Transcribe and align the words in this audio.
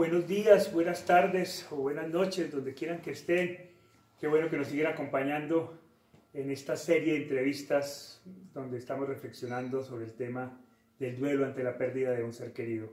buenos 0.00 0.26
días, 0.26 0.72
buenas 0.72 1.04
tardes 1.04 1.68
o 1.70 1.76
buenas 1.76 2.08
noches, 2.08 2.50
donde 2.50 2.72
quieran 2.72 3.02
que 3.02 3.10
estén. 3.10 3.68
Qué 4.18 4.26
bueno 4.28 4.48
que 4.48 4.56
nos 4.56 4.68
sigan 4.68 4.94
acompañando 4.94 5.78
en 6.32 6.50
esta 6.50 6.74
serie 6.74 7.12
de 7.12 7.22
entrevistas 7.24 8.22
donde 8.54 8.78
estamos 8.78 9.06
reflexionando 9.06 9.84
sobre 9.84 10.06
el 10.06 10.14
tema 10.14 10.58
del 10.98 11.18
duelo 11.18 11.44
ante 11.44 11.62
la 11.62 11.76
pérdida 11.76 12.12
de 12.12 12.24
un 12.24 12.32
ser 12.32 12.54
querido. 12.54 12.90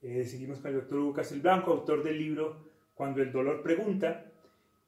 Eh, 0.00 0.24
seguimos 0.24 0.60
con 0.60 0.70
el 0.70 0.76
doctor 0.76 0.98
Lucas 1.00 1.32
El 1.32 1.40
Blanco, 1.40 1.72
autor 1.72 2.04
del 2.04 2.16
libro 2.16 2.70
Cuando 2.94 3.22
el 3.22 3.32
dolor 3.32 3.60
pregunta. 3.60 4.26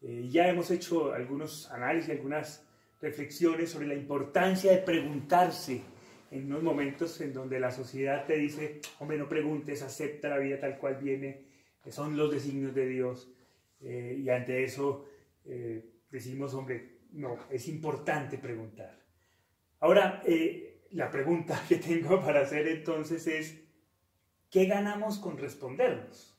Eh, 0.00 0.28
ya 0.30 0.46
hemos 0.46 0.70
hecho 0.70 1.12
algunos 1.12 1.68
análisis, 1.72 2.10
algunas 2.10 2.64
reflexiones 3.02 3.70
sobre 3.72 3.88
la 3.88 3.94
importancia 3.94 4.70
de 4.70 4.78
preguntarse 4.78 5.82
en 6.30 6.46
unos 6.46 6.62
momentos 6.62 7.20
en 7.20 7.32
donde 7.32 7.58
la 7.60 7.70
sociedad 7.70 8.26
te 8.26 8.36
dice, 8.36 8.80
hombre, 8.98 9.18
no 9.18 9.28
preguntes, 9.28 9.82
acepta 9.82 10.28
la 10.28 10.38
vida 10.38 10.60
tal 10.60 10.78
cual 10.78 10.96
viene, 10.96 11.46
son 11.90 12.16
los 12.16 12.30
designios 12.30 12.74
de 12.74 12.86
Dios. 12.86 13.32
Eh, 13.80 14.20
y 14.22 14.28
ante 14.28 14.64
eso 14.64 15.06
eh, 15.44 15.84
decimos, 16.10 16.54
hombre, 16.54 16.98
no, 17.12 17.38
es 17.50 17.68
importante 17.68 18.38
preguntar. 18.38 18.98
Ahora, 19.80 20.22
eh, 20.26 20.86
la 20.90 21.10
pregunta 21.10 21.60
que 21.68 21.76
tengo 21.76 22.20
para 22.20 22.42
hacer 22.42 22.66
entonces 22.68 23.26
es, 23.26 23.60
¿qué 24.50 24.66
ganamos 24.66 25.18
con 25.18 25.38
respondernos? 25.38 26.34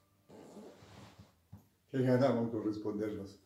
¿Qué 1.92 2.02
ganamos 2.02 2.52
con 2.52 2.66
respondernos? 2.66 3.40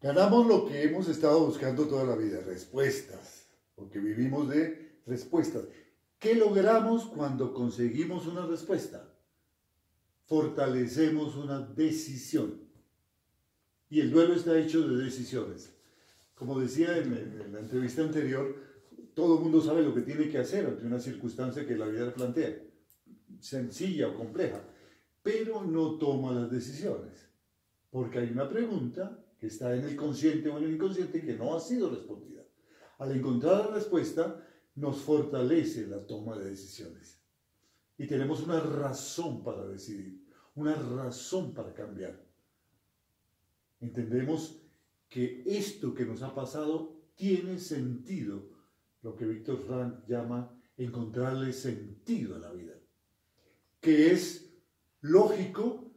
Ganamos 0.00 0.46
lo 0.46 0.66
que 0.66 0.82
hemos 0.82 1.08
estado 1.08 1.46
buscando 1.46 1.86
toda 1.86 2.04
la 2.04 2.14
vida, 2.14 2.40
respuestas, 2.40 3.48
porque 3.74 3.98
vivimos 3.98 4.48
de 4.48 4.83
respuestas. 5.06 5.64
¿Qué 6.18 6.34
logramos 6.34 7.04
cuando 7.06 7.52
conseguimos 7.52 8.26
una 8.26 8.46
respuesta? 8.46 9.08
Fortalecemos 10.26 11.36
una 11.36 11.60
decisión. 11.60 12.60
Y 13.90 14.00
el 14.00 14.10
duelo 14.10 14.34
está 14.34 14.58
hecho 14.58 14.88
de 14.88 15.04
decisiones. 15.04 15.70
Como 16.34 16.58
decía 16.58 16.98
en, 16.98 17.52
la 17.52 17.60
entrevista 17.60 18.02
anterior, 18.02 18.56
todo 19.14 19.36
el 19.36 19.42
mundo 19.42 19.60
sabe 19.60 19.82
lo 19.82 19.94
que 19.94 20.00
tiene 20.00 20.28
que 20.28 20.38
hacer 20.38 20.66
ante 20.66 20.84
una 20.84 20.98
circunstancia 20.98 21.66
que 21.66 21.76
la 21.76 21.86
vida 21.86 22.06
le 22.06 22.10
plantea, 22.10 22.56
sencilla 23.38 24.08
o 24.08 24.16
compleja, 24.16 24.60
pero 25.22 25.62
no 25.62 25.96
toma 25.96 26.32
las 26.32 26.50
decisiones, 26.50 27.28
porque 27.90 28.18
hay 28.18 28.30
una 28.30 28.48
pregunta 28.48 29.24
que 29.38 29.46
está 29.46 29.74
en 29.76 29.84
el 29.84 29.94
consciente 29.94 30.48
o 30.48 30.58
en 30.58 30.64
el 30.64 30.74
inconsciente 30.74 31.22
que 31.22 31.34
no 31.34 31.54
ha 31.54 31.60
sido 31.60 31.90
respondida. 31.90 32.42
Al 32.98 33.12
encontrar 33.12 33.66
la 33.66 33.74
respuesta, 33.76 34.44
nos 34.74 34.98
fortalece 34.98 35.86
la 35.86 36.04
toma 36.06 36.36
de 36.36 36.50
decisiones. 36.50 37.20
Y 37.96 38.06
tenemos 38.06 38.42
una 38.42 38.60
razón 38.60 39.44
para 39.44 39.66
decidir, 39.66 40.24
una 40.54 40.74
razón 40.74 41.54
para 41.54 41.72
cambiar. 41.72 42.24
Entendemos 43.80 44.60
que 45.08 45.44
esto 45.46 45.94
que 45.94 46.04
nos 46.04 46.22
ha 46.22 46.34
pasado 46.34 46.96
tiene 47.14 47.58
sentido, 47.58 48.50
lo 49.02 49.14
que 49.14 49.26
Víctor 49.26 49.62
Frank 49.64 50.06
llama 50.08 50.50
encontrarle 50.76 51.52
sentido 51.52 52.34
a 52.34 52.38
la 52.38 52.52
vida, 52.52 52.74
que 53.80 54.10
es 54.10 54.52
lógico 55.00 55.92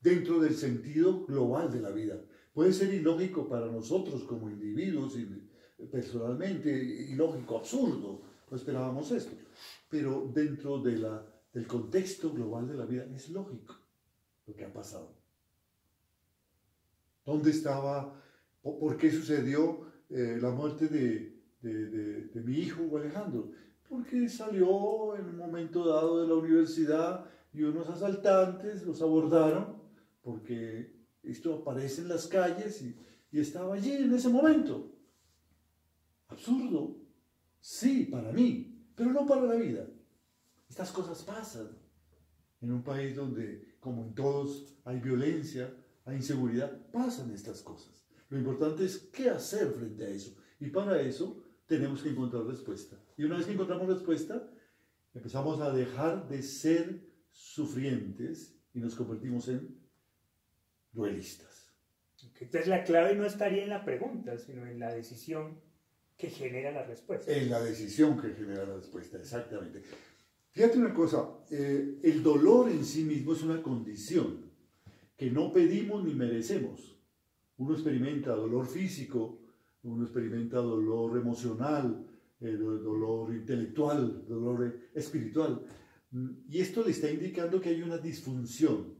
dentro 0.00 0.40
del 0.40 0.54
sentido 0.54 1.24
global 1.24 1.72
de 1.72 1.80
la 1.80 1.90
vida. 1.90 2.20
Puede 2.52 2.72
ser 2.72 2.92
ilógico 2.92 3.48
para 3.48 3.66
nosotros 3.66 4.24
como 4.24 4.50
individuos 4.50 5.16
personalmente 5.90 6.70
ilógico, 6.70 7.58
absurdo, 7.58 8.22
no 8.50 8.56
esperábamos 8.56 9.10
esto, 9.10 9.32
pero 9.88 10.30
dentro 10.32 10.78
de 10.78 10.98
la, 10.98 11.26
del 11.52 11.66
contexto 11.66 12.32
global 12.32 12.68
de 12.68 12.74
la 12.74 12.84
vida 12.84 13.04
es 13.14 13.30
lógico 13.30 13.74
lo 14.46 14.54
que 14.54 14.64
ha 14.64 14.72
pasado. 14.72 15.12
¿Dónde 17.24 17.50
estaba, 17.50 18.20
por 18.62 18.96
qué 18.96 19.10
sucedió 19.10 19.86
eh, 20.10 20.38
la 20.40 20.50
muerte 20.50 20.88
de, 20.88 21.40
de, 21.62 22.40
mi 22.42 22.58
hijo 22.58 22.96
Alejandro? 22.96 23.50
Porque 23.88 24.28
salió 24.28 25.16
en 25.16 25.26
un 25.26 25.36
momento 25.36 25.86
dado 25.86 26.20
de 26.20 26.28
la 26.28 26.34
universidad 26.34 27.24
y 27.52 27.62
unos 27.62 27.88
asaltantes 27.88 28.84
los 28.84 29.00
abordaron, 29.00 29.82
porque 30.22 30.92
esto 31.22 31.54
aparece 31.54 32.02
en 32.02 32.08
las 32.08 32.26
calles 32.26 32.82
y 32.82 33.40
estaba 33.40 33.74
allí 33.74 33.92
en 33.92 34.12
ese 34.12 34.28
momento. 34.28 34.93
Absurdo. 36.34 36.96
Sí, 37.60 38.06
para 38.10 38.32
mí, 38.32 38.90
pero 38.94 39.12
no 39.12 39.26
para 39.26 39.42
la 39.42 39.54
vida. 39.54 39.86
Estas 40.68 40.90
cosas 40.90 41.22
pasan 41.22 41.68
en 42.60 42.72
un 42.72 42.82
país 42.82 43.14
donde, 43.14 43.76
como 43.80 44.02
en 44.02 44.14
todos, 44.14 44.76
hay 44.84 44.98
violencia, 45.00 45.72
hay 46.04 46.16
inseguridad, 46.16 46.90
pasan 46.90 47.30
estas 47.30 47.62
cosas. 47.62 48.04
Lo 48.28 48.38
importante 48.38 48.84
es 48.84 48.98
qué 49.12 49.30
hacer 49.30 49.70
frente 49.70 50.04
a 50.04 50.08
eso. 50.08 50.36
Y 50.58 50.70
para 50.70 51.00
eso 51.00 51.42
tenemos 51.66 52.02
que 52.02 52.10
encontrar 52.10 52.44
respuesta. 52.44 52.96
Y 53.16 53.24
una 53.24 53.36
vez 53.36 53.46
que 53.46 53.52
encontramos 53.52 53.86
respuesta, 53.86 54.50
empezamos 55.14 55.60
a 55.60 55.72
dejar 55.72 56.28
de 56.28 56.42
ser 56.42 57.06
sufrientes 57.30 58.58
y 58.72 58.80
nos 58.80 58.94
convertimos 58.94 59.48
en 59.48 59.80
duelistas. 60.92 61.72
Entonces 62.40 62.66
la 62.68 62.82
clave 62.82 63.14
no 63.14 63.24
estaría 63.24 63.62
en 63.62 63.70
la 63.70 63.84
pregunta, 63.84 64.36
sino 64.38 64.66
en 64.66 64.78
la 64.80 64.92
decisión 64.92 65.60
que 66.16 66.30
genera 66.30 66.70
la 66.70 66.84
respuesta. 66.84 67.32
En 67.32 67.50
la 67.50 67.62
decisión 67.62 68.20
que 68.20 68.30
genera 68.34 68.64
la 68.64 68.76
respuesta, 68.76 69.18
exactamente. 69.18 69.82
Fíjate 70.50 70.78
una 70.78 70.94
cosa, 70.94 71.28
eh, 71.50 71.98
el 72.02 72.22
dolor 72.22 72.70
en 72.70 72.84
sí 72.84 73.04
mismo 73.04 73.32
es 73.32 73.42
una 73.42 73.60
condición 73.60 74.52
que 75.16 75.30
no 75.30 75.52
pedimos 75.52 76.04
ni 76.04 76.14
merecemos. 76.14 76.96
Uno 77.56 77.74
experimenta 77.74 78.34
dolor 78.34 78.66
físico, 78.66 79.40
uno 79.82 80.04
experimenta 80.04 80.58
dolor 80.58 81.18
emocional, 81.18 82.06
eh, 82.40 82.52
dolor 82.52 83.34
intelectual, 83.34 84.24
dolor 84.26 84.90
espiritual. 84.94 85.64
Mm, 86.10 86.30
y 86.48 86.60
esto 86.60 86.84
le 86.84 86.92
está 86.92 87.10
indicando 87.10 87.60
que 87.60 87.70
hay 87.70 87.82
una 87.82 87.98
disfunción 87.98 88.94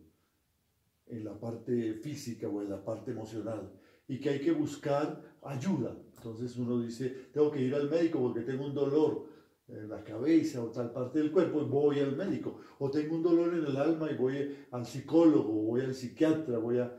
en 1.06 1.24
la 1.24 1.38
parte 1.38 1.94
física 1.94 2.48
o 2.48 2.62
en 2.62 2.70
la 2.70 2.84
parte 2.84 3.12
emocional 3.12 3.72
y 4.09 4.20
que 4.20 4.31
hay 4.31 4.41
que 4.41 4.53
buscar 4.53 5.22
ayuda. 5.42 5.97
Entonces 6.16 6.56
uno 6.56 6.81
dice, 6.81 7.28
tengo 7.32 7.50
que 7.50 7.60
ir 7.60 7.75
al 7.75 7.91
médico 7.91 8.19
porque 8.20 8.41
tengo 8.41 8.66
un 8.66 8.75
dolor 8.75 9.28
en 9.69 9.88
la 9.88 10.03
cabeza 10.04 10.62
o 10.62 10.70
tal 10.70 10.92
parte 10.92 11.19
del 11.19 11.32
cuerpo 11.32 11.65
voy 11.66 12.00
al 12.00 12.16
médico. 12.16 12.60
O 12.78 12.91
tengo 12.91 13.16
un 13.16 13.22
dolor 13.22 13.54
en 13.54 13.65
el 13.65 13.76
alma 13.76 14.10
y 14.10 14.16
voy 14.16 14.56
al 14.70 14.87
psicólogo, 14.87 15.53
voy 15.53 15.82
al 15.82 15.94
psiquiatra, 15.94 16.59
voy 16.59 16.78
a... 16.78 16.92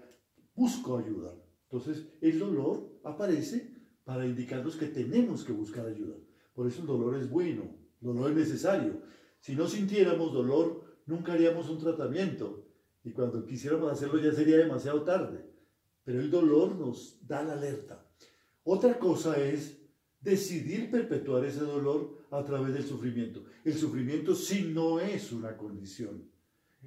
busco 0.55 0.97
ayuda. 0.97 1.33
Entonces 1.63 2.07
el 2.21 2.39
dolor 2.39 2.99
aparece 3.03 3.72
para 4.03 4.25
indicarnos 4.25 4.75
que 4.75 4.87
tenemos 4.87 5.43
que 5.43 5.53
buscar 5.53 5.85
ayuda. 5.87 6.16
Por 6.53 6.67
eso 6.67 6.81
el 6.81 6.87
dolor 6.87 7.16
es 7.17 7.29
bueno, 7.29 7.63
el 8.01 8.07
dolor 8.07 8.31
es 8.31 8.37
necesario. 8.37 9.01
Si 9.39 9.55
no 9.55 9.67
sintiéramos 9.67 10.33
dolor, 10.33 10.83
nunca 11.05 11.33
haríamos 11.33 11.69
un 11.69 11.79
tratamiento. 11.79 12.66
Y 13.03 13.11
cuando 13.11 13.45
quisiéramos 13.45 13.91
hacerlo 13.91 14.19
ya 14.19 14.31
sería 14.31 14.57
demasiado 14.57 15.03
tarde. 15.03 15.54
Pero 16.05 16.21
el 16.21 16.31
dolor 16.31 16.75
nos 16.75 17.17
da 17.27 17.43
la 17.43 17.53
alerta. 17.53 18.07
Otra 18.63 18.97
cosa 18.97 19.38
es 19.38 19.77
decidir 20.21 20.89
perpetuar 20.89 21.43
ese 21.45 21.61
dolor 21.61 22.25
a 22.31 22.43
través 22.45 22.73
del 22.73 22.85
sufrimiento. 22.85 23.43
El 23.63 23.73
sufrimiento 23.73 24.33
sí 24.33 24.71
no 24.73 24.99
es 24.99 25.31
una 25.31 25.57
condición. 25.57 26.29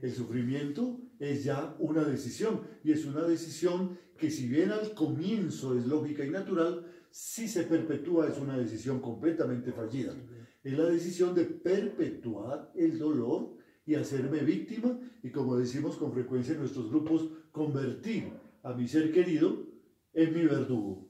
El 0.00 0.12
sufrimiento 0.12 1.00
es 1.18 1.44
ya 1.44 1.76
una 1.80 2.04
decisión 2.04 2.60
y 2.84 2.92
es 2.92 3.04
una 3.04 3.24
decisión 3.24 3.98
que 4.16 4.30
si 4.30 4.48
bien 4.48 4.70
al 4.70 4.94
comienzo 4.94 5.76
es 5.76 5.86
lógica 5.86 6.24
y 6.24 6.30
natural, 6.30 6.86
si 7.10 7.48
se 7.48 7.64
perpetúa 7.64 8.28
es 8.28 8.38
una 8.38 8.56
decisión 8.56 9.00
completamente 9.00 9.72
fallida. 9.72 10.14
Es 10.62 10.76
la 10.76 10.84
decisión 10.84 11.34
de 11.34 11.44
perpetuar 11.44 12.72
el 12.76 12.98
dolor 12.98 13.56
y 13.86 13.94
hacerme 13.94 14.40
víctima 14.40 15.00
y 15.22 15.30
como 15.30 15.56
decimos 15.56 15.96
con 15.96 16.12
frecuencia 16.12 16.54
en 16.54 16.60
nuestros 16.60 16.90
grupos, 16.90 17.28
convertir 17.50 18.30
a 18.62 18.72
mi 18.72 18.88
ser 18.88 19.12
querido 19.12 19.66
en 20.12 20.34
mi 20.34 20.44
verdugo 20.44 21.08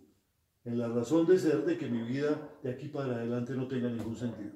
en 0.68 0.78
la 0.78 0.88
razón 0.88 1.26
de 1.26 1.38
ser 1.38 1.64
de 1.64 1.78
que 1.78 1.88
mi 1.88 2.02
vida 2.02 2.50
de 2.62 2.70
aquí 2.70 2.88
para 2.88 3.14
adelante 3.14 3.54
no 3.54 3.66
tenga 3.66 3.88
ningún 3.88 4.16
sentido. 4.16 4.52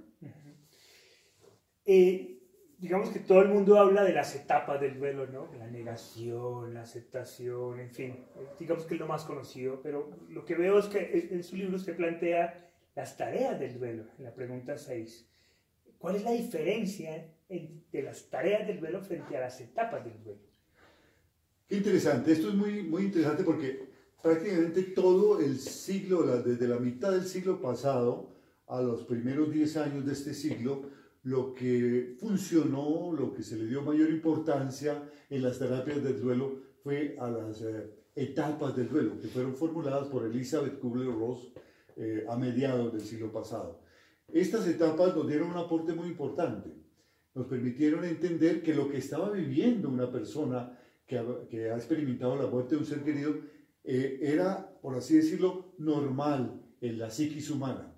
Eh, 1.85 2.39
digamos 2.79 3.09
que 3.09 3.21
todo 3.21 3.41
el 3.41 3.49
mundo 3.49 3.79
habla 3.79 4.05
de 4.05 4.13
las 4.13 4.37
etapas 4.37 4.81
del 4.81 4.99
duelo, 4.99 5.27
¿no? 5.27 5.49
La 5.59 5.67
negación, 5.67 6.75
la 6.75 6.83
aceptación, 6.83 7.81
en 7.81 7.91
fin, 7.91 8.27
digamos 8.59 8.85
que 8.85 8.95
es 8.95 9.01
lo 9.01 9.07
más 9.07 9.25
conocido, 9.25 9.81
pero 9.83 10.11
lo 10.29 10.45
que 10.45 10.55
veo 10.55 10.79
es 10.79 10.87
que 10.87 11.29
en 11.33 11.43
su 11.43 11.57
libro 11.57 11.77
usted 11.77 11.97
plantea 11.97 12.71
las 12.95 13.17
tareas 13.17 13.59
del 13.59 13.79
duelo, 13.79 14.05
en 14.19 14.25
la 14.25 14.35
pregunta 14.35 14.77
6. 14.77 15.29
¿Cuál 15.99 16.17
es 16.17 16.25
la 16.25 16.33
diferencia 16.33 17.27
entre 17.49 18.03
las 18.03 18.29
tareas 18.29 18.67
del 18.67 18.81
duelo 18.81 19.01
frente 19.01 19.37
a 19.37 19.41
las 19.41 19.61
etapas 19.61 20.05
del 20.05 20.23
duelo? 20.23 20.52
Interesante, 21.73 22.33
esto 22.33 22.51
es 22.51 22.55
muy, 22.55 22.83
muy 22.83 23.05
interesante 23.05 23.45
porque 23.45 23.89
prácticamente 24.23 24.83
todo 24.83 25.41
el 25.41 25.59
siglo, 25.59 26.23
desde 26.43 26.69
la 26.69 26.79
mitad 26.79 27.13
del 27.13 27.25
siglo 27.25 27.63
pasado 27.63 28.29
a 28.67 28.83
los 28.83 29.05
primeros 29.05 29.51
10 29.51 29.79
años 29.79 30.05
de 30.05 30.13
este 30.13 30.35
siglo, 30.35 30.83
lo 31.23 31.55
que 31.55 32.15
funcionó, 32.21 33.11
lo 33.19 33.33
que 33.33 33.43
se 33.43 33.57
le 33.57 33.67
dio 33.69 33.81
mayor 33.81 34.11
importancia 34.11 35.03
en 35.31 35.43
las 35.43 35.59
terapias 35.59 36.05
del 36.05 36.21
duelo 36.21 36.59
fue 36.83 37.17
a 37.19 37.31
las 37.31 37.63
eh, 37.63 37.91
etapas 38.17 38.77
del 38.77 38.91
duelo, 38.91 39.19
que 39.19 39.29
fueron 39.29 39.55
formuladas 39.55 40.09
por 40.09 40.27
Elizabeth 40.27 40.79
Kubler-Ross 40.79 41.55
eh, 41.97 42.27
a 42.29 42.37
mediados 42.37 42.93
del 42.93 43.01
siglo 43.01 43.33
pasado. 43.33 43.81
Estas 44.29 44.69
etapas 44.69 45.17
nos 45.17 45.27
dieron 45.27 45.49
un 45.49 45.57
aporte 45.57 45.95
muy 45.95 46.09
importante. 46.09 46.71
Nos 47.35 47.47
permitieron 47.47 48.05
entender 48.05 48.63
que 48.63 48.75
lo 48.75 48.91
que 48.91 48.99
estaba 48.99 49.31
viviendo 49.31 49.89
una 49.89 50.13
persona 50.13 50.79
que 51.51 51.71
ha, 51.71 51.77
experimentado 51.77 52.37
la 52.37 52.47
muerte 52.47 52.75
de 52.75 52.81
un 52.81 52.87
ser 52.87 53.03
querido 53.03 53.35
eh, 53.85 54.19
era, 54.23 54.79
por 54.81 54.97
así 54.97 55.17
decirlo, 55.17 55.75
normal 55.79 56.63
en 56.81 56.99
la 56.99 57.11
psiquis 57.11 57.51
humana. 57.51 57.95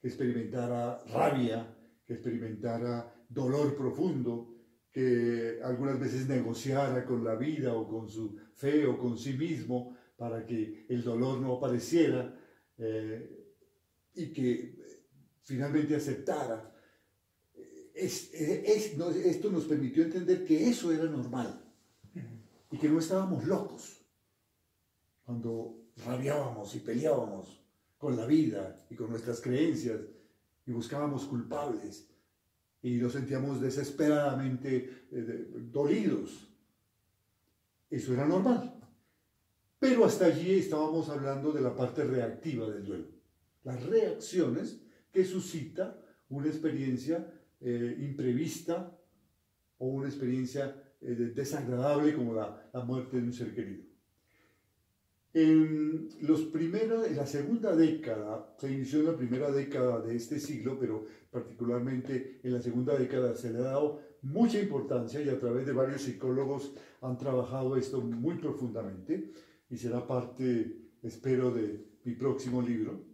Que 0.00 0.08
experimentara 0.08 1.02
rabia, 1.06 1.74
que 2.04 2.14
experimentara 2.14 3.24
dolor 3.28 3.74
profundo, 3.76 4.54
que 4.90 5.60
algunas 5.62 5.98
veces 5.98 6.28
negociara 6.28 7.04
con 7.04 7.24
la 7.24 7.36
vida 7.36 7.74
o 7.74 7.88
con 7.88 8.08
su 8.08 8.36
fe 8.54 8.86
o 8.86 8.98
con 8.98 9.16
sí 9.16 9.32
mismo 9.34 9.96
para 10.16 10.44
que 10.44 10.86
el 10.88 11.02
dolor 11.02 11.40
no 11.40 11.54
apareciera 11.54 12.34
eh, 12.76 13.46
y 14.14 14.32
que 14.32 14.76
finalmente 15.42 15.96
aceptara. 15.96 16.74
esto 17.94 19.50
nos 19.50 19.64
permitió 19.64 20.04
entender 20.04 20.44
que 20.44 20.68
eso 20.68 20.92
era 20.92 21.04
normal 21.04 21.67
y 22.70 22.78
que 22.78 22.88
no 22.88 22.98
estábamos 22.98 23.44
locos 23.44 24.04
cuando 25.24 25.88
rabiábamos 26.04 26.74
y 26.74 26.80
peleábamos 26.80 27.62
con 27.98 28.16
la 28.16 28.26
vida 28.26 28.76
y 28.88 28.94
con 28.94 29.10
nuestras 29.10 29.40
creencias 29.40 30.00
y 30.66 30.72
buscábamos 30.72 31.24
culpables 31.24 32.08
y 32.82 32.92
nos 32.96 33.12
sentíamos 33.12 33.60
desesperadamente 33.60 35.06
eh, 35.10 35.48
dolidos. 35.70 36.48
Eso 37.90 38.12
era 38.12 38.26
normal. 38.26 38.74
Pero 39.78 40.04
hasta 40.04 40.26
allí 40.26 40.58
estábamos 40.58 41.08
hablando 41.08 41.52
de 41.52 41.60
la 41.60 41.74
parte 41.74 42.04
reactiva 42.04 42.68
del 42.68 42.84
duelo. 42.84 43.08
Las 43.64 43.82
reacciones 43.84 44.80
que 45.12 45.24
suscita 45.24 45.98
una 46.28 46.48
experiencia 46.48 47.32
eh, 47.60 47.96
imprevista 48.00 48.96
o 49.78 49.86
una 49.86 50.08
experiencia 50.08 50.87
eh, 51.00 51.32
desagradable 51.34 52.14
como 52.14 52.34
la, 52.34 52.70
muerte 52.84 53.18
de 53.18 53.22
un 53.22 53.32
ser 53.32 53.54
querido. 53.54 53.84
En, 55.32 56.08
los 56.22 56.42
primeros, 56.42 57.06
en 57.06 57.16
la 57.16 57.26
segunda 57.26 57.76
década, 57.76 58.54
se 58.58 58.72
inició 58.72 59.00
en 59.00 59.06
la 59.06 59.16
primera 59.16 59.52
década 59.52 60.00
de 60.00 60.16
este 60.16 60.40
siglo, 60.40 60.76
pero 60.78 61.04
particularmente 61.30 62.40
en 62.42 62.52
la 62.52 62.60
segunda 62.60 62.98
década 62.98 63.36
se 63.36 63.52
le 63.52 63.58
ha 63.58 63.62
dado 63.62 64.00
mucha 64.22 64.58
importancia 64.58 65.20
y 65.20 65.28
a 65.28 65.38
través 65.38 65.66
de 65.66 65.72
varios 65.72 66.02
psicólogos 66.02 66.72
han 67.00 67.16
trabajado 67.16 67.76
esto 67.76 68.00
muy 68.00 68.36
profundamente 68.38 69.32
y 69.70 69.76
será 69.76 70.04
parte, 70.04 70.90
espero, 71.02 71.52
de 71.52 71.84
mi 72.04 72.14
próximo 72.14 72.60
libro. 72.60 73.04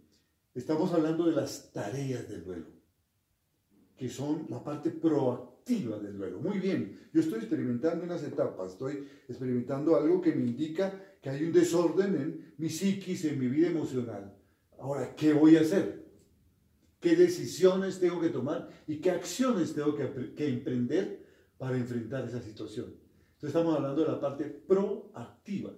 Estamos 0.55 0.91
hablando 0.93 1.27
de 1.27 1.33
las 1.33 1.71
tareas 1.71 2.27
del 2.27 2.43
duelo, 2.43 2.67
que 3.95 4.09
son 4.09 4.47
la 4.49 4.63
parte 4.63 4.89
proactiva 4.89 5.54
del 5.65 6.15
duelo. 6.15 6.39
Muy 6.39 6.59
bien, 6.59 6.95
yo 7.11 7.21
estoy 7.21 7.39
experimentando 7.39 8.03
unas 8.03 8.23
etapas, 8.23 8.73
estoy 8.73 9.07
experimentando 9.27 9.95
algo 9.95 10.21
que 10.21 10.35
me 10.35 10.43
indica 10.43 11.17
que 11.19 11.29
hay 11.31 11.43
un 11.43 11.51
desorden 11.51 12.15
en 12.15 12.53
mi 12.57 12.69
psiquis, 12.69 13.25
en 13.25 13.39
mi 13.39 13.47
vida 13.47 13.69
emocional. 13.69 14.37
Ahora, 14.77 15.15
¿qué 15.15 15.33
voy 15.33 15.57
a 15.57 15.61
hacer? 15.61 16.05
¿Qué 16.99 17.15
decisiones 17.15 17.99
tengo 17.99 18.21
que 18.21 18.29
tomar 18.29 18.69
y 18.85 18.97
qué 18.97 19.09
acciones 19.09 19.73
tengo 19.73 19.95
que, 19.95 20.47
emprender 20.47 21.25
para 21.57 21.77
enfrentar 21.77 22.25
esa 22.25 22.41
situación? 22.41 22.93
Entonces 23.33 23.49
estamos 23.49 23.75
hablando 23.75 24.03
de 24.03 24.07
la 24.07 24.21
parte 24.21 24.45
proactiva. 24.45 25.73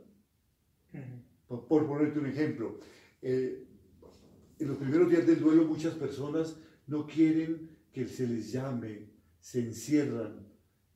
por, 1.48 1.88
ponerte 1.88 2.20
un 2.20 2.26
ejemplo, 2.26 2.78
eh, 3.22 3.66
en 4.60 4.68
los 4.68 4.78
primeros 4.78 5.10
días 5.10 5.26
del 5.26 5.40
duelo 5.40 5.64
muchas 5.64 5.94
personas 5.94 6.58
no 6.88 7.08
quieren 7.08 7.70
que 7.94 8.06
se 8.06 8.28
les 8.28 8.52
llame, 8.52 9.17
se 9.48 9.62
encierran, 9.62 10.46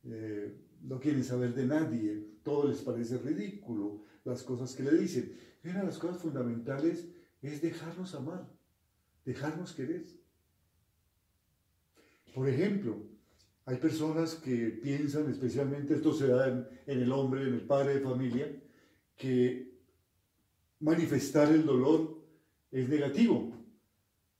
eh, 0.03 0.53
no 0.81 0.99
quieren 0.99 1.23
saber 1.23 1.55
de 1.55 1.65
nadie, 1.65 2.21
todo 2.43 2.67
les 2.67 2.81
parece 2.81 3.17
ridículo, 3.17 4.03
las 4.25 4.43
cosas 4.43 4.75
que 4.75 4.83
le 4.83 4.91
dicen. 4.91 5.33
Una 5.63 5.79
de 5.79 5.85
las 5.85 5.97
cosas 5.97 6.21
fundamentales 6.21 7.07
es 7.41 7.61
dejarnos 7.61 8.13
amar, 8.13 8.45
dejarnos 9.23 9.71
querer. 9.71 10.03
Por 12.35 12.49
ejemplo, 12.49 12.97
hay 13.63 13.77
personas 13.77 14.35
que 14.35 14.67
piensan, 14.83 15.31
especialmente 15.31 15.95
esto 15.95 16.11
se 16.13 16.27
da 16.27 16.49
en, 16.87 16.99
el 16.99 17.11
hombre, 17.13 17.47
en 17.47 17.53
el 17.53 17.61
padre 17.61 17.95
de 17.95 18.01
familia, 18.01 18.53
que 19.15 19.79
manifestar 20.81 21.53
el 21.53 21.65
dolor 21.65 22.21
es 22.69 22.89
negativo. 22.89 23.53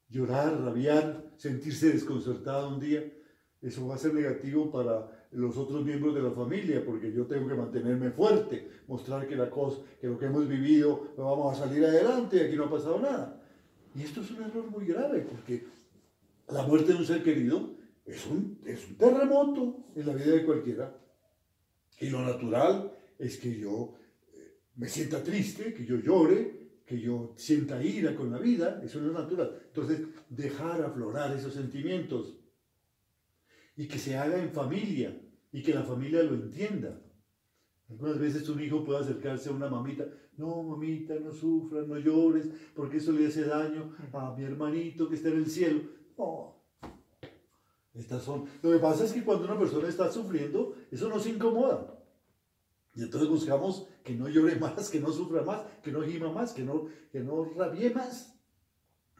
Llorar, 0.09 0.59
rabiar, 0.59 1.31
sentirse 1.37 1.93
desconcertado 1.93 2.75
un 2.75 2.81
día, 2.81 3.09
eso 3.61 3.87
va 3.87 3.95
a 3.95 3.97
ser 3.97 4.13
negativo 4.13 4.71
para 4.71 5.27
los 5.31 5.55
otros 5.55 5.85
miembros 5.85 6.15
de 6.15 6.21
la 6.21 6.31
familia, 6.31 6.83
porque 6.83 7.11
yo 7.11 7.25
tengo 7.25 7.47
que 7.47 7.53
mantenerme 7.53 8.11
fuerte, 8.11 8.67
mostrar 8.87 9.27
que, 9.27 9.35
la 9.35 9.49
cosa, 9.49 9.81
que 9.99 10.07
lo 10.07 10.17
que 10.17 10.25
hemos 10.25 10.47
vivido 10.47 11.13
vamos 11.15 11.55
a 11.55 11.67
salir 11.67 11.85
adelante, 11.85 12.45
aquí 12.45 12.55
no 12.55 12.65
ha 12.65 12.71
pasado 12.71 12.99
nada. 12.99 13.41
Y 13.95 14.01
esto 14.01 14.21
es 14.21 14.31
un 14.31 14.43
error 14.43 14.69
muy 14.69 14.85
grave, 14.85 15.19
porque 15.21 15.65
la 16.49 16.63
muerte 16.63 16.93
de 16.93 16.99
un 16.99 17.05
ser 17.05 17.23
querido 17.23 17.75
es 18.05 18.25
un, 18.25 18.59
es 18.65 18.87
un 18.87 18.95
terremoto 18.95 19.85
en 19.95 20.07
la 20.07 20.13
vida 20.13 20.31
de 20.31 20.45
cualquiera. 20.45 20.97
Y 21.99 22.09
lo 22.09 22.21
natural 22.21 22.91
es 23.19 23.37
que 23.37 23.57
yo 23.57 23.93
eh, 24.33 24.57
me 24.75 24.89
sienta 24.89 25.23
triste, 25.23 25.73
que 25.73 25.85
yo 25.85 25.97
llore, 25.97 26.61
que 26.85 26.99
yo 26.99 27.33
sienta 27.37 27.81
ira 27.81 28.15
con 28.15 28.31
la 28.31 28.39
vida, 28.39 28.81
eso 28.83 28.99
no 28.99 29.07
es 29.09 29.13
natural. 29.13 29.61
Entonces, 29.67 30.01
dejar 30.29 30.81
aflorar 30.81 31.35
esos 31.37 31.53
sentimientos 31.53 32.40
y 33.75 33.87
que 33.87 33.97
se 33.97 34.17
haga 34.17 34.41
en 34.41 34.51
familia 34.51 35.19
y 35.51 35.61
que 35.61 35.73
la 35.73 35.83
familia 35.83 36.23
lo 36.23 36.35
entienda. 36.35 36.99
Algunas 37.89 38.19
veces 38.19 38.47
un 38.47 38.61
hijo 38.61 38.83
puede 38.85 38.99
acercarse 38.99 39.49
a 39.49 39.53
una 39.53 39.69
mamita, 39.69 40.05
no 40.37 40.63
mamita, 40.63 41.15
no 41.15 41.33
sufras, 41.33 41.87
no 41.87 41.97
llores, 41.97 42.49
porque 42.73 42.97
eso 42.97 43.11
le 43.11 43.27
hace 43.27 43.43
daño 43.43 43.93
a 44.13 44.33
mi 44.35 44.43
hermanito 44.43 45.09
que 45.09 45.15
está 45.15 45.29
en 45.29 45.37
el 45.37 45.47
cielo. 45.47 45.81
No. 46.17 46.61
Estas 47.93 48.23
son. 48.23 48.45
Lo 48.61 48.71
que 48.71 48.79
pasa 48.79 49.03
es 49.03 49.11
que 49.11 49.23
cuando 49.23 49.45
una 49.45 49.59
persona 49.59 49.89
está 49.89 50.09
sufriendo, 50.09 50.73
eso 50.89 51.09
nos 51.09 51.27
incomoda. 51.27 51.97
Y 52.95 53.03
entonces 53.03 53.29
buscamos 53.29 53.87
que 54.03 54.15
no 54.15 54.29
llore 54.29 54.55
más, 54.55 54.89
que 54.89 54.99
no 54.99 55.11
sufra 55.11 55.43
más, 55.43 55.61
que 55.83 55.91
no 55.91 56.01
gima 56.01 56.31
más, 56.31 56.53
que 56.53 56.63
no, 56.63 56.87
que 57.11 57.19
no 57.19 57.43
rabie 57.43 57.89
más. 57.93 58.39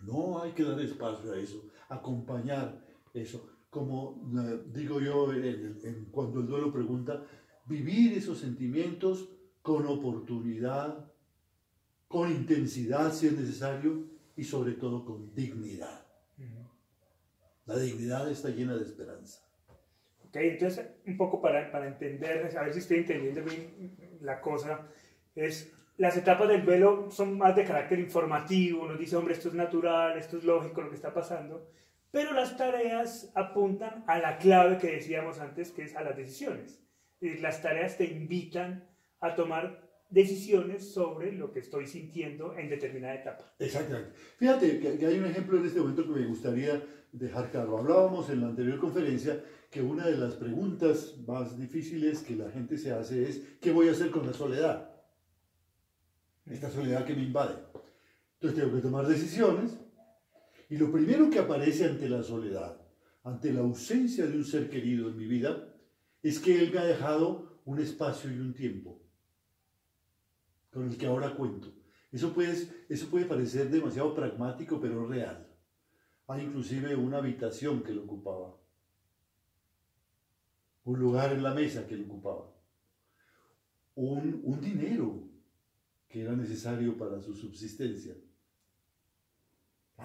No 0.01 0.41
hay 0.41 0.53
que 0.53 0.63
dar 0.63 0.79
espacio 0.79 1.31
a 1.31 1.37
eso, 1.37 1.63
acompañar 1.89 2.85
eso 3.13 3.49
como 3.71 4.21
digo 4.67 4.99
yo 4.99 5.31
cuando 6.11 6.41
el 6.41 6.45
duelo 6.45 6.71
pregunta, 6.71 7.23
vivir 7.65 8.17
esos 8.17 8.37
sentimientos 8.37 9.29
con 9.61 9.87
oportunidad, 9.87 11.09
con 12.09 12.29
intensidad 12.29 13.13
si 13.13 13.27
es 13.27 13.33
necesario 13.33 14.03
y 14.35 14.43
sobre 14.43 14.73
todo 14.73 15.05
con 15.05 15.33
dignidad. 15.33 16.05
La 17.65 17.77
dignidad 17.77 18.29
está 18.29 18.49
llena 18.49 18.75
de 18.75 18.83
esperanza. 18.83 19.41
Ok, 20.27 20.35
entonces 20.35 20.85
un 21.07 21.15
poco 21.15 21.41
para, 21.41 21.71
para 21.71 21.87
entender, 21.87 22.55
a 22.57 22.63
ver 22.63 22.73
si 22.73 22.79
estoy 22.79 22.97
entendiendo 22.97 23.41
bien 23.43 23.95
la 24.19 24.41
cosa, 24.41 24.85
es 25.33 25.71
las 25.97 26.17
etapas 26.17 26.49
del 26.49 26.65
duelo 26.65 27.09
son 27.09 27.37
más 27.37 27.55
de 27.55 27.63
carácter 27.63 27.99
informativo, 27.99 28.85
nos 28.85 28.99
dice, 28.99 29.15
hombre, 29.15 29.33
esto 29.33 29.47
es 29.47 29.53
natural, 29.53 30.17
esto 30.17 30.37
es 30.37 30.43
lógico 30.43 30.81
lo 30.81 30.89
que 30.89 30.95
está 30.95 31.13
pasando, 31.13 31.69
pero 32.11 32.33
las 32.33 32.57
tareas 32.57 33.31
apuntan 33.35 34.03
a 34.07 34.19
la 34.19 34.37
clave 34.37 34.77
que 34.77 34.91
decíamos 34.91 35.39
antes, 35.39 35.71
que 35.71 35.83
es 35.83 35.95
a 35.95 36.03
las 36.03 36.15
decisiones. 36.15 36.83
Las 37.21 37.61
tareas 37.61 37.97
te 37.97 38.05
invitan 38.05 38.87
a 39.21 39.35
tomar 39.35 39.89
decisiones 40.09 40.91
sobre 40.93 41.31
lo 41.31 41.51
que 41.51 41.59
estoy 41.59 41.87
sintiendo 41.87 42.55
en 42.57 42.69
determinada 42.69 43.15
etapa. 43.15 43.55
Exactamente. 43.57 44.11
Fíjate 44.37 44.79
que, 44.79 45.05
hay 45.05 45.17
un 45.17 45.25
ejemplo 45.25 45.57
en 45.57 45.65
este 45.65 45.79
momento 45.79 46.03
que 46.03 46.19
me 46.19 46.27
gustaría 46.27 46.83
dejar 47.13 47.49
claro. 47.49 47.77
Hablábamos 47.77 48.29
en 48.29 48.41
la 48.41 48.47
anterior 48.47 48.77
conferencia 48.77 49.41
que 49.69 49.81
una 49.81 50.05
de 50.05 50.17
las 50.17 50.33
preguntas 50.33 51.15
más 51.25 51.57
difíciles 51.57 52.19
que 52.23 52.35
la 52.35 52.51
gente 52.51 52.77
se 52.77 52.91
hace 52.91 53.23
es, 53.23 53.41
¿qué 53.61 53.71
voy 53.71 53.87
a 53.87 53.91
hacer 53.91 54.11
con 54.11 54.27
la 54.27 54.33
soledad? 54.33 54.91
Esta 56.45 56.69
soledad 56.69 57.05
que 57.05 57.15
me 57.15 57.23
invade. 57.23 57.55
Entonces 58.33 58.59
tengo 58.59 58.75
que 58.75 58.81
tomar 58.81 59.07
decisiones 59.07 59.77
y 60.71 60.77
lo 60.77 60.89
primero 60.89 61.29
que 61.29 61.37
aparece 61.37 61.83
ante 61.83 62.07
la 62.07 62.23
soledad, 62.23 62.79
ante 63.25 63.51
la 63.51 63.59
ausencia 63.59 64.25
de 64.25 64.37
un 64.37 64.45
ser 64.45 64.69
querido 64.69 65.09
en 65.09 65.17
mi 65.17 65.27
vida, 65.27 65.67
es 66.23 66.39
que 66.39 66.57
Él 66.57 66.71
me 66.71 66.79
ha 66.79 66.85
dejado 66.85 67.59
un 67.65 67.79
espacio 67.79 68.31
y 68.31 68.39
un 68.39 68.53
tiempo 68.53 68.97
con 70.71 70.87
el 70.87 70.97
que 70.97 71.07
ahora 71.07 71.35
cuento. 71.35 71.73
Eso 72.09 72.33
puede, 72.33 72.55
eso 72.87 73.09
puede 73.09 73.25
parecer 73.25 73.69
demasiado 73.69 74.15
pragmático, 74.15 74.79
pero 74.79 75.05
real. 75.05 75.45
Hay 76.27 76.43
inclusive 76.43 76.95
una 76.95 77.17
habitación 77.17 77.83
que 77.83 77.93
lo 77.93 78.05
ocupaba. 78.05 78.57
un 80.85 80.97
lugar 80.97 81.33
en 81.33 81.43
la 81.43 81.53
mesa 81.53 81.85
que 81.85 81.95
él 81.95 82.05
ocupaba, 82.09 82.49
un 83.95 84.61
dinero 84.61 85.27
que 86.07 86.21
era 86.21 86.33
necesario 86.33 86.97
para 86.97 87.19
su 87.19 87.35
subsistencia. 87.35 88.15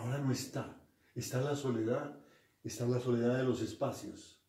Ahora 0.06 0.18
no 0.20 0.30
está. 0.30 0.80
Está 1.16 1.40
la 1.40 1.56
soledad, 1.56 2.16
está 2.62 2.86
la 2.86 3.00
soledad 3.00 3.38
de 3.38 3.42
los 3.42 3.60
espacios. 3.60 4.40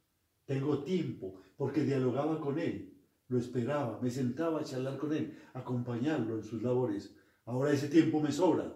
Tengo 0.46 0.84
tiempo 0.84 1.42
porque 1.58 1.84
dialogaba 1.84 2.40
con 2.40 2.60
él, 2.60 2.94
lo 3.28 3.40
esperaba, 3.40 4.00
me 4.00 4.12
sentaba 4.12 4.60
a 4.60 4.64
charlar 4.64 4.98
con 4.98 5.14
él, 5.14 5.36
acompañarlo 5.54 6.36
en 6.36 6.44
sus 6.44 6.62
labores. 6.62 7.16
Ahora 7.46 7.72
ese 7.72 7.88
tiempo 7.88 8.22
me 8.22 8.32
sobra. 8.32 8.72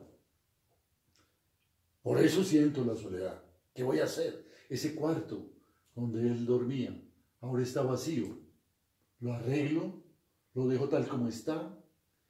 Por 2.02 2.18
eso 2.20 2.44
siento 2.44 2.84
la 2.84 2.96
soledad. 2.96 3.44
¿Qué 3.76 3.84
voy 3.84 4.00
a 4.00 4.06
hacer? 4.06 4.48
Ese 4.68 4.96
cuarto 4.96 5.52
donde 5.96 6.22
él 6.28 6.46
dormía 6.48 7.00
ahora 7.42 7.62
está 7.62 7.84
vacío. 7.84 8.40
Lo 9.20 9.34
arreglo, 9.34 10.02
lo 10.56 10.68
dejo 10.68 10.90
tal 10.90 11.08
como 11.08 11.28
está 11.28 11.78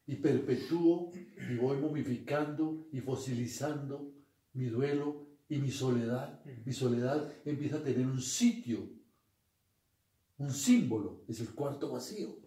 y 0.06 0.18
perpetúo 0.18 1.12
y 1.50 1.56
voy 1.56 1.78
momificando 1.78 2.90
y 2.92 3.00
fosilizando 3.00 4.21
mi 4.54 4.66
duelo 4.66 5.28
y 5.50 5.58
mi 5.58 5.70
soledad. 5.70 6.42
Mi 6.66 6.74
soledad 6.74 7.32
empieza 7.46 7.78
a 7.78 7.84
tener 7.84 8.06
un 8.06 8.22
sitio, 8.22 8.90
un 10.38 10.52
símbolo, 10.52 11.24
es 11.28 11.40
el 11.42 11.50
cuarto 11.50 11.92
vacío. 11.92 12.40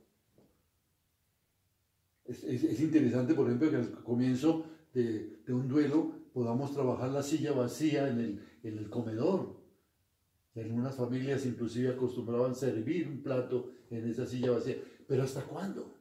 Es, 2.24 2.80
interesante, 2.80 3.34
por 3.34 3.46
ejemplo, 3.46 3.70
que 3.70 3.76
al 3.76 4.02
comienzo 4.02 4.64
de, 4.94 5.42
un 5.48 5.68
duelo 5.68 6.12
podamos 6.32 6.72
trabajar 6.72 7.10
la 7.10 7.22
silla 7.22 7.52
vacía 7.52 8.08
en 8.08 8.18
el, 8.18 8.44
en 8.62 8.78
el 8.78 8.88
comedor. 8.88 9.62
En 10.54 10.72
unas 10.72 10.96
familias 10.96 11.44
inclusive 11.44 11.90
acostumbraban 11.90 12.54
servir 12.54 13.08
un 13.08 13.22
plato 13.22 13.72
en 13.90 14.08
esa 14.08 14.24
silla 14.24 14.52
vacía. 14.52 14.76
Pero 15.06 15.22
¿hasta 15.22 15.42
cuándo? 15.44 15.94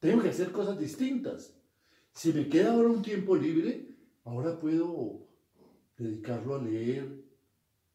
Tengo 0.00 0.22
que 0.22 0.30
hacer 0.30 0.50
cosas 0.52 0.78
distintas. 0.78 1.54
Si 2.12 2.32
me 2.32 2.48
queda 2.48 2.72
ahora 2.72 2.88
un 2.88 3.02
tiempo 3.02 3.36
libre, 3.36 3.93
Ahora 4.24 4.58
puedo 4.58 5.28
dedicarlo 5.96 6.54
a 6.54 6.62
leer, 6.62 7.24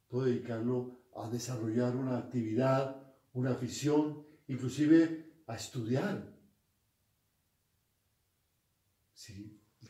puedo 0.08 0.26
dedicarlo 0.26 1.00
a 1.16 1.30
desarrollar 1.30 1.96
una 1.96 2.18
actividad, 2.18 3.02
una 3.34 3.52
afición, 3.52 4.24
inclusive 4.48 5.26
a 5.48 5.56
estudiar. 5.56 6.40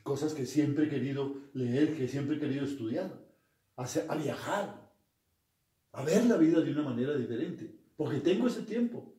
Cosas 0.10 0.34
que 0.34 0.48
siempre 0.48 0.86
he 0.86 0.90
querido 0.90 1.36
leer, 1.54 1.96
que 1.96 2.08
siempre 2.08 2.38
he 2.38 2.40
querido 2.40 2.66
estudiar, 2.66 3.14
a, 3.76 3.84
a 3.84 4.16
viajar, 4.16 4.92
a 5.92 6.04
ver 6.04 6.26
la 6.26 6.36
vida 6.38 6.62
de 6.62 6.72
una 6.72 6.82
manera 6.82 7.16
diferente, 7.16 7.72
porque 7.96 8.20
tengo 8.20 8.48
ese 8.48 8.64
tiempo. 8.64 9.14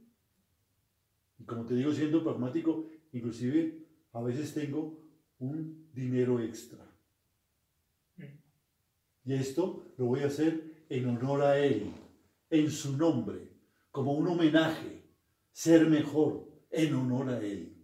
Y 1.39 1.45
como 1.45 1.65
te 1.65 1.75
digo, 1.75 1.93
siendo 1.93 2.25
pragmático, 2.25 2.89
inclusive 3.13 3.87
a 4.13 4.21
veces 4.21 4.53
tengo 4.53 5.01
un 5.39 5.89
dinero 5.95 6.41
extra. 6.41 6.90
Y 9.25 9.35
esto 9.35 9.93
lo 9.97 10.07
voy 10.07 10.21
a 10.21 10.29
hacer 10.29 10.85
en 10.89 11.09
honor 11.09 11.43
a 11.43 11.59
Él, 11.59 11.93
en 12.49 12.71
su 12.71 12.97
nombre, 12.97 13.49
como 13.91 14.13
un 14.15 14.27
homenaje, 14.29 15.03
ser 15.53 15.89
mejor 15.89 16.49
en 16.71 16.95
honor 16.95 17.31
a 17.31 17.41
Él. 17.41 17.77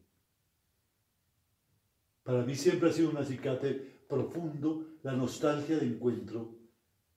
Para 2.23 2.45
mí 2.45 2.55
siempre 2.55 2.91
ha 2.91 2.93
sido 2.93 3.11
un 3.11 3.19
acicate 3.19 4.01
profundo 4.09 4.99
la 5.03 5.13
nostalgia 5.13 5.79
de 5.79 5.87
encuentro 5.87 6.57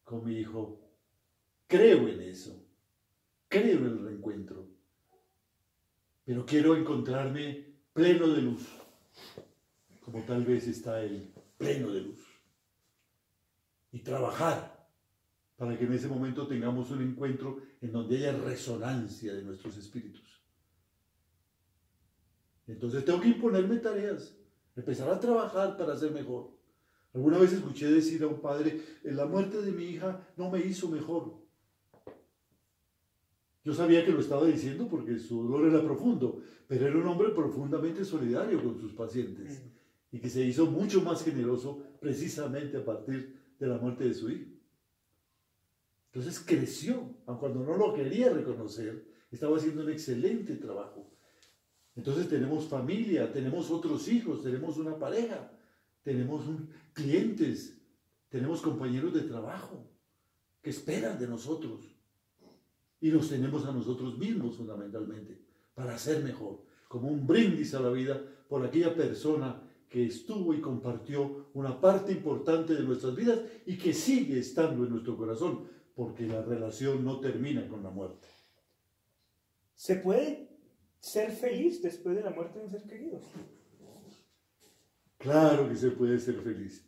con 0.04 0.26
mi 0.26 0.38
hijo. 0.38 0.80
Creo 1.68 2.08
en 2.08 2.22
eso, 2.22 2.64
creo 3.48 3.80
en 3.80 3.86
el 3.86 4.00
reencuentro, 4.04 4.68
pero 6.26 6.46
quiero 6.46 6.76
encontrarme 6.76 7.66
pleno 7.94 8.28
de 8.28 8.42
luz, 8.42 8.68
como 10.02 10.22
tal 10.24 10.44
vez 10.46 10.68
está 10.68 11.02
Él, 11.02 11.32
pleno 11.58 11.92
de 11.92 12.02
luz 12.02 12.29
y 13.92 14.00
trabajar 14.00 14.88
para 15.58 15.78
que 15.78 15.86
en 15.86 15.94
ese 15.94 16.08
momento 16.08 16.48
tengamos 16.48 16.90
un 16.92 17.02
encuentro 17.02 17.60
en 17.82 17.92
donde 17.92 18.18
haya 18.18 18.38
resonancia 18.38 19.34
de 19.34 19.44
nuestros 19.44 19.76
espíritus. 19.78 20.42
Entonces 22.68 23.04
tengo 23.04 23.20
que 23.20 23.30
imponerme 23.30 23.78
tareas, 23.78 24.36
empezar 24.76 25.10
a 25.10 25.20
trabajar 25.20 25.76
para 25.76 25.98
ser 25.98 26.12
mejor. 26.12 26.52
Alguna 27.14 27.40
vez 27.40 27.52
escuché 27.52 27.92
decir 27.92 28.24
a 28.24 28.28
un 28.28 28.40
padre, 28.40 28.82
en 29.04 29.18
la 29.18 29.26
muerte 29.26 29.62
de 29.62 29.72
mi 29.72 29.86
hija 29.86 30.26
no 30.38 30.50
me 30.50 30.60
hizo 30.60 30.88
mejor. 30.88 31.40
Yo 33.64 33.74
sabía 33.74 34.06
que 34.06 34.12
lo 34.12 34.20
estaba 34.20 34.46
diciendo 34.46 34.88
porque 34.88 35.20
su 35.20 35.44
dolor 35.44 35.68
era 35.68 35.84
profundo, 35.84 36.42
pero 36.68 36.88
era 36.88 36.98
un 36.98 37.08
hombre 37.08 37.30
profundamente 37.30 38.06
solidario 38.06 38.64
con 38.64 38.80
sus 38.80 38.94
pacientes 38.94 39.62
y 40.12 40.20
que 40.20 40.30
se 40.30 40.44
hizo 40.44 40.68
mucho 40.68 41.02
más 41.02 41.24
generoso 41.24 41.84
precisamente 42.00 42.78
a 42.78 42.86
partir 42.86 43.39
de 43.60 43.68
la 43.68 43.78
muerte 43.78 44.06
de 44.06 44.14
su 44.14 44.30
hijo. 44.30 44.50
Entonces 46.12 46.40
creció, 46.40 47.16
aun 47.28 47.38
cuando 47.38 47.64
no 47.64 47.78
lo 47.78 47.94
quería 47.94 48.30
reconocer, 48.30 49.06
estaba 49.30 49.58
haciendo 49.58 49.84
un 49.84 49.92
excelente 49.92 50.56
trabajo. 50.56 51.12
Entonces 51.96 52.28
tenemos 52.30 52.66
familia, 52.66 53.32
tenemos 53.32 53.70
otros 53.70 54.08
hijos, 54.08 54.42
tenemos 54.42 54.78
una 54.78 54.98
pareja, 54.98 55.52
tenemos 56.02 56.46
clientes, 56.94 57.78
tenemos 58.30 58.62
compañeros 58.62 59.14
de 59.14 59.22
trabajo 59.22 59.86
que 60.62 60.70
esperan 60.70 61.20
de 61.20 61.28
nosotros. 61.28 61.96
Y 63.02 63.10
nos 63.12 63.30
tenemos 63.30 63.66
a 63.66 63.72
nosotros 63.72 64.18
mismos 64.18 64.56
fundamentalmente 64.56 65.42
para 65.74 65.98
ser 65.98 66.24
mejor, 66.24 66.64
como 66.88 67.10
un 67.10 67.28
brindis 67.28 67.74
a 67.74 67.80
la 67.80 67.90
vida 67.90 68.22
por 68.48 68.66
aquella 68.66 68.96
persona 68.96 69.62
que 69.90 70.06
estuvo 70.06 70.54
y 70.54 70.62
compartió 70.62 71.48
una 71.54 71.82
parte 71.82 72.12
importante 72.12 72.76
de 72.76 72.84
nuestras 72.84 73.16
vidas 73.16 73.40
y 73.66 73.78
que 73.78 73.94
sigue 73.94 74.40
estando 74.40 74.84
en 74.84 74.92
nuestro 74.92 75.18
corazón, 75.18 75.68
porque 75.96 76.28
la 76.28 76.42
relación 76.44 77.04
no 77.04 77.20
termina 77.20 77.68
con 77.68 77.84
la 77.84 77.90
muerte. 77.90 78.28
¿Se 79.74 79.96
puede 79.96 80.48
ser 81.00 81.32
feliz 81.32 81.82
después 81.82 82.16
de 82.16 82.24
la 82.24 82.30
muerte 82.30 82.60
de 82.60 82.66
un 82.66 82.72
ser 82.72 82.84
querido? 82.84 83.20
Claro 85.18 85.68
que 85.68 85.76
se 85.76 85.92
puede 85.92 86.20
ser 86.20 86.36
feliz. 86.36 86.86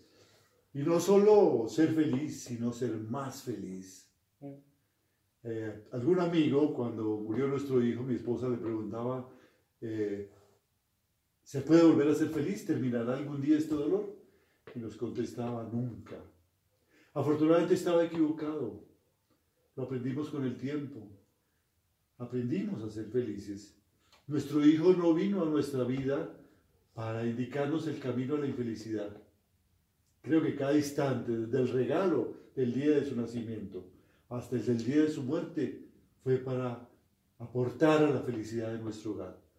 Y 0.73 0.79
no 0.79 0.99
solo 0.99 1.67
ser 1.67 1.93
feliz, 1.93 2.43
sino 2.43 2.71
ser 2.71 2.95
más 2.95 3.43
feliz. 3.43 4.09
Mm. 4.39 4.53
Eh, 5.43 5.87
algún 5.91 6.19
amigo, 6.19 6.73
cuando 6.73 7.17
murió 7.17 7.47
nuestro 7.47 7.83
hijo, 7.83 8.03
mi 8.03 8.15
esposa 8.15 8.47
le 8.47 8.57
preguntaba, 8.57 9.27
eh, 9.81 10.29
¿Se 11.51 11.59
puede 11.59 11.83
volver 11.83 12.07
a 12.07 12.15
ser 12.15 12.29
feliz? 12.29 12.65
¿Terminará 12.65 13.17
algún 13.17 13.41
día 13.41 13.57
este 13.57 13.75
dolor? 13.75 14.15
Y 14.73 14.79
nos 14.79 14.95
contestaba, 14.95 15.67
nunca. 15.69 16.15
Afortunadamente 17.13 17.73
estaba 17.73 18.05
equivocado. 18.05 18.85
Lo 19.75 19.83
aprendimos 19.83 20.29
con 20.29 20.45
el 20.45 20.55
tiempo. 20.55 21.11
Aprendimos 22.19 22.81
a 22.81 22.89
ser 22.89 23.07
felices. 23.07 23.77
Nuestro 24.27 24.65
Hijo 24.65 24.93
no 24.93 25.13
vino 25.13 25.41
a 25.41 25.49
nuestra 25.49 25.83
vida 25.83 26.33
para 26.93 27.27
indicarnos 27.27 27.85
el 27.85 27.99
camino 27.99 28.35
a 28.35 28.39
la 28.39 28.47
infelicidad. 28.47 29.09
Creo 30.21 30.41
que 30.41 30.55
cada 30.55 30.77
instante, 30.77 31.33
desde 31.33 31.59
el 31.59 31.67
regalo 31.67 32.33
del 32.55 32.73
día 32.73 32.91
de 32.91 33.03
su 33.03 33.13
nacimiento 33.13 33.91
hasta 34.29 34.55
el 34.55 34.85
día 34.85 35.01
de 35.01 35.09
su 35.09 35.21
muerte, 35.21 35.85
fue 36.23 36.37
para 36.37 36.87
aportar 37.39 38.05
a 38.05 38.09
la 38.09 38.21
felicidad 38.21 38.71
de 38.71 38.79
nuestro 38.79 39.11
hogar 39.11 39.50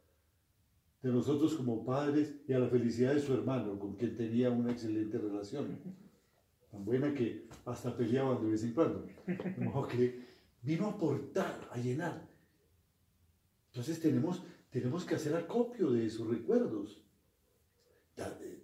de 1.02 1.11
nosotros 1.11 1.54
como 1.54 1.85
padres 1.85 2.35
y 2.47 2.52
a 2.52 2.61
la 2.61 2.68
felicidad 2.68 3.14
de 3.14 3.21
su 3.21 3.35
hermano, 3.35 3.78
con 3.78 3.97
quien 3.97 4.16
tenía 4.16 4.50
una 4.50 4.71
excelente 4.71 5.18
relación. 5.18 5.78
Tan 6.71 6.85
buena 6.85 7.12
que 7.12 7.49
hasta 7.64 7.94
peleaban 7.97 8.40
de 8.42 8.50
vez 8.50 8.62
en 8.62 8.73
cuando. 8.73 9.06
De 9.26 9.88
que 9.90 10.26
vino 10.62 10.87
a 10.87 10.90
aportar, 10.90 11.68
a 11.73 11.78
llenar. 11.78 12.28
Entonces 13.66 14.00
tenemos, 14.00 14.42
tenemos 14.71 15.04
que 15.04 15.16
hacer 15.16 15.35
acopio 15.35 15.90
de 15.90 16.06
esos 16.06 16.28
recuerdos. 16.28 17.02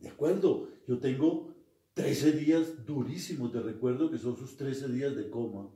De 0.00 0.08
acuerdo, 0.08 0.68
yo 0.86 0.98
tengo 0.98 1.54
13 1.94 2.32
días 2.32 2.86
durísimos 2.86 3.52
de 3.52 3.62
recuerdo, 3.62 4.10
que 4.10 4.18
son 4.18 4.36
sus 4.36 4.56
13 4.56 4.88
días 4.88 5.16
de 5.16 5.28
coma 5.28 5.68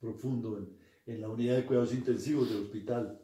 profundo 0.00 0.58
en, 0.58 0.76
en 1.06 1.22
la 1.22 1.30
unidad 1.30 1.56
de 1.56 1.64
cuidados 1.64 1.94
intensivos 1.94 2.50
del 2.50 2.64
hospital 2.64 3.23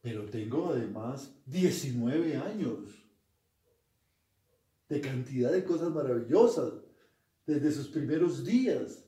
pero 0.00 0.24
tengo 0.26 0.68
además 0.68 1.34
19 1.46 2.36
años 2.36 3.08
de 4.88 5.00
cantidad 5.00 5.52
de 5.52 5.64
cosas 5.64 5.90
maravillosas, 5.92 6.72
desde 7.46 7.72
sus 7.72 7.88
primeros 7.88 8.44
días, 8.44 9.04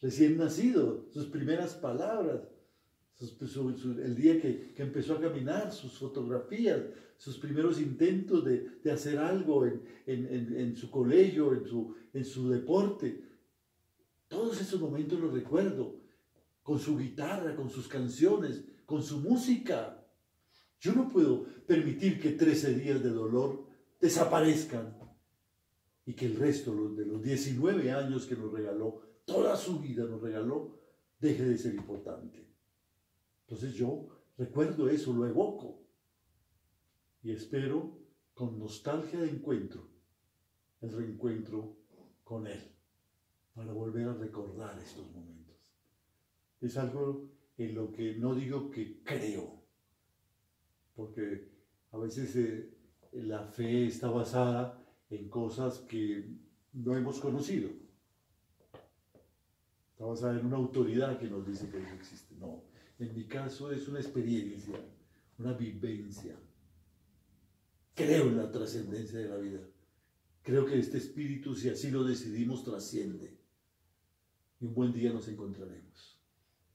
recién 0.00 0.36
nacido, 0.36 1.06
sus 1.10 1.26
primeras 1.26 1.74
palabras, 1.74 2.42
el 3.20 4.14
día 4.14 4.40
que, 4.40 4.72
empezó 4.76 5.14
a 5.14 5.20
caminar, 5.20 5.72
sus 5.72 5.98
fotografías, 5.98 6.80
sus 7.18 7.36
primeros 7.38 7.80
intentos 7.80 8.44
de, 8.44 8.90
hacer 8.90 9.18
algo 9.18 9.66
en, 10.06 10.76
su 10.76 10.90
colegio, 10.90 11.52
en 11.52 11.66
su, 11.66 11.94
en 12.14 12.24
su 12.24 12.48
deporte. 12.48 13.22
Todos 14.28 14.60
esos 14.60 14.80
momentos 14.80 15.20
los 15.20 15.34
recuerdo, 15.34 15.96
con 16.62 16.78
su 16.78 16.96
guitarra, 16.96 17.54
con 17.54 17.68
sus 17.68 17.88
canciones, 17.88 18.64
con 18.90 19.04
su 19.04 19.20
música. 19.20 20.04
Yo 20.80 20.92
no 20.94 21.08
puedo 21.08 21.44
permitir 21.64 22.20
que 22.20 22.32
13 22.32 22.74
días 22.74 23.00
de 23.00 23.10
dolor 23.10 23.64
desaparezcan 24.00 24.98
y 26.04 26.14
que 26.14 26.26
el 26.26 26.34
resto 26.34 26.72
de 26.96 27.06
los 27.06 27.22
19 27.22 27.92
años 27.92 28.26
que 28.26 28.34
nos 28.34 28.52
regaló, 28.52 29.00
toda 29.24 29.56
su 29.56 29.78
vida 29.78 30.06
nos 30.06 30.20
regaló, 30.20 30.80
deje 31.20 31.44
de 31.44 31.56
ser 31.56 31.76
importante. 31.76 32.44
Entonces 33.42 33.74
yo 33.74 34.08
recuerdo 34.36 34.88
eso, 34.88 35.12
lo 35.12 35.24
evoco 35.24 35.84
y 37.22 37.30
espero 37.30 37.96
con 38.34 38.58
nostalgia 38.58 39.20
de 39.20 39.30
encuentro 39.30 39.88
el 40.80 40.90
reencuentro 40.90 41.76
con 42.24 42.48
Él 42.48 42.74
para 43.54 43.72
volver 43.72 44.08
a 44.08 44.14
recordar 44.14 44.76
estos 44.80 45.08
momentos. 45.12 45.76
Es 46.60 46.76
algo 46.76 47.38
en 47.64 47.74
lo 47.74 47.92
que 47.92 48.14
no 48.14 48.34
digo 48.34 48.70
que 48.70 49.02
creo, 49.02 49.62
porque 50.96 51.50
a 51.90 51.98
veces 51.98 52.34
eh, 52.36 52.70
la 53.12 53.44
fe 53.44 53.86
está 53.86 54.08
basada 54.08 54.82
en 55.10 55.28
cosas 55.28 55.80
que 55.80 56.38
no 56.72 56.96
hemos 56.96 57.20
conocido. 57.20 57.68
Está 59.90 60.06
basada 60.06 60.40
en 60.40 60.46
una 60.46 60.56
autoridad 60.56 61.18
que 61.18 61.28
nos 61.28 61.46
dice 61.46 61.68
que 61.68 61.82
eso 61.82 61.94
existe. 61.94 62.34
No, 62.36 62.64
en 62.98 63.14
mi 63.14 63.26
caso 63.26 63.70
es 63.70 63.86
una 63.88 64.00
experiencia, 64.00 64.80
una 65.38 65.52
vivencia. 65.52 66.36
Creo 67.94 68.28
en 68.28 68.38
la 68.38 68.50
trascendencia 68.50 69.18
de 69.18 69.28
la 69.28 69.36
vida. 69.36 69.60
Creo 70.42 70.64
que 70.64 70.78
este 70.78 70.96
espíritu, 70.96 71.54
si 71.54 71.68
así 71.68 71.90
lo 71.90 72.04
decidimos, 72.04 72.64
trasciende. 72.64 73.38
Y 74.60 74.64
un 74.64 74.72
buen 74.72 74.94
día 74.94 75.12
nos 75.12 75.28
encontraremos. 75.28 76.19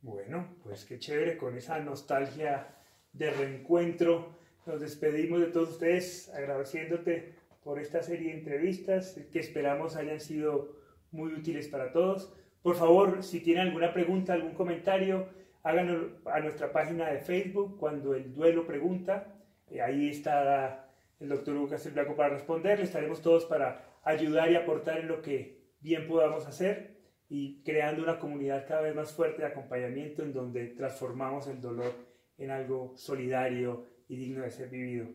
Bueno, 0.05 0.45
pues 0.61 0.85
qué 0.85 0.99
chévere 0.99 1.35
con 1.35 1.57
esa 1.57 1.79
nostalgia 1.79 2.67
de 3.11 3.31
reencuentro. 3.31 4.37
Nos 4.67 4.79
despedimos 4.79 5.39
de 5.39 5.47
todos 5.47 5.71
ustedes 5.71 6.29
agradeciéndote 6.29 7.33
por 7.63 7.79
esta 7.79 8.03
serie 8.03 8.27
de 8.27 8.37
entrevistas 8.37 9.19
que 9.33 9.39
esperamos 9.39 9.95
hayan 9.95 10.19
sido 10.19 10.75
muy 11.09 11.33
útiles 11.33 11.67
para 11.69 11.91
todos. 11.91 12.31
Por 12.61 12.75
favor, 12.75 13.23
si 13.23 13.39
tienen 13.39 13.69
alguna 13.69 13.93
pregunta, 13.93 14.33
algún 14.33 14.53
comentario, 14.53 15.27
háganlo 15.63 16.19
a 16.25 16.39
nuestra 16.39 16.71
página 16.71 17.09
de 17.09 17.17
Facebook 17.17 17.75
cuando 17.79 18.13
el 18.13 18.31
duelo 18.31 18.67
pregunta. 18.67 19.33
Eh, 19.71 19.81
ahí 19.81 20.09
está 20.11 20.87
el 21.19 21.29
doctor 21.29 21.55
Lucas 21.55 21.83
el 21.87 21.93
Blanco 21.93 22.15
para 22.15 22.29
responder. 22.29 22.79
Estaremos 22.79 23.23
todos 23.23 23.45
para 23.45 23.97
ayudar 24.03 24.51
y 24.51 24.55
aportar 24.55 24.99
en 24.99 25.07
lo 25.07 25.23
que 25.23 25.63
bien 25.79 26.05
podamos 26.05 26.45
hacer 26.45 26.94
y 27.29 27.61
creando 27.63 28.03
una 28.03 28.19
comunidad 28.19 28.67
cada 28.67 28.81
vez 28.81 28.95
más 28.95 29.11
fuerte 29.11 29.41
de 29.41 29.47
acompañamiento 29.47 30.21
en 30.23 30.33
donde 30.33 30.67
transformamos 30.67 31.47
el 31.47 31.59
dolor 31.59 31.93
en 32.37 32.51
algo 32.51 32.93
solidario 32.95 33.85
y 34.07 34.15
digno 34.17 34.43
de 34.43 34.51
ser 34.51 34.69
vivido. 34.69 35.07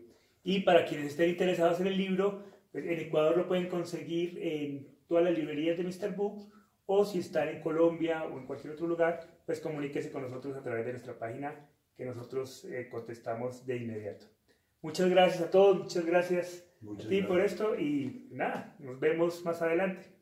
Y 0.43 0.61
para 0.61 0.85
quienes 0.85 1.07
estén 1.07 1.29
interesados 1.29 1.79
en 1.79 1.87
el 1.87 1.97
libro, 1.97 2.43
pues, 2.71 2.85
en 2.85 2.99
Ecuador 2.99 3.37
lo 3.37 3.47
pueden 3.47 3.67
conseguir 3.67 4.39
en 4.41 4.87
todas 5.07 5.23
las 5.23 5.37
librerías 5.37 5.77
de 5.77 5.83
Mr. 5.83 6.15
Books 6.15 6.47
o 6.85 7.05
si 7.05 7.19
están 7.19 7.47
en 7.47 7.61
Colombia 7.61 8.23
o 8.25 8.37
en 8.37 8.45
cualquier 8.45 8.73
otro 8.73 8.87
lugar, 8.87 9.21
pues 9.45 9.59
comuníquese 9.59 10.11
con 10.11 10.23
nosotros 10.23 10.57
a 10.57 10.63
través 10.63 10.85
de 10.85 10.91
nuestra 10.91 11.17
página 11.17 11.55
que 11.95 12.05
nosotros 12.05 12.65
eh, 12.65 12.89
contestamos 12.89 13.65
de 13.65 13.77
inmediato. 13.77 14.25
Muchas 14.81 15.09
gracias 15.09 15.43
a 15.43 15.51
todos, 15.51 15.77
muchas 15.77 16.05
gracias 16.05 16.65
a 16.83 17.07
ti 17.07 17.21
por 17.21 17.39
esto 17.39 17.79
y 17.79 18.27
nada, 18.31 18.75
nos 18.79 18.99
vemos 18.99 19.45
más 19.45 19.61
adelante. 19.61 20.20